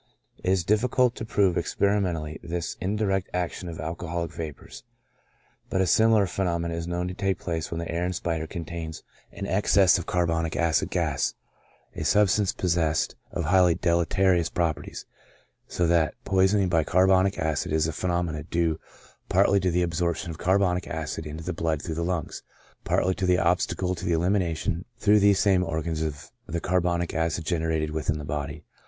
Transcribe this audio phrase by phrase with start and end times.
[0.43, 4.83] It is difficult to prove experimentally this indi rect action of alcoholic vapors,
[5.69, 9.45] but a similar phenomenon is known to take place when the air inspired contains an
[9.45, 11.35] excess of carbonic acid gas,
[11.95, 15.05] a substance possessed of high ly deleterious properties;
[15.67, 18.79] so that poisoning by carbonic acid is a phenomenon due
[19.29, 20.83] partly to the absorption of car ALCOHOL IN HEALTH.
[20.83, 22.41] 3 bonic acid into the blood through the lungs,
[22.83, 27.45] partly to the obstacle to the elimination through these same organs of the carbonic acid
[27.45, 28.63] generated within the body.